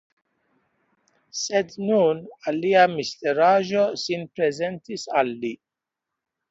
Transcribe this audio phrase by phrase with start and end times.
[1.41, 5.55] Sed nun alia misteraĵo sin prezentis al li.